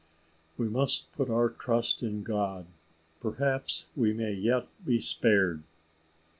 We 0.57 0.67
must 0.67 1.11
put 1.13 1.29
our 1.29 1.47
trust 1.47 2.01
in 2.01 2.23
God: 2.23 2.65
perhaps 3.19 3.85
we 3.95 4.13
may 4.13 4.33
yet 4.33 4.65
be 4.83 4.99
spared." 4.99 5.61